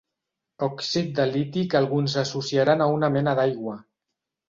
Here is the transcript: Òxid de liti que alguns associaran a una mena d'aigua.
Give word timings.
Òxid 0.67 1.11
de 1.19 1.27
liti 1.35 1.65
que 1.73 1.79
alguns 1.81 2.19
associaran 2.25 2.85
a 2.85 2.91
una 2.97 3.15
mena 3.19 3.39
d'aigua. 3.43 3.81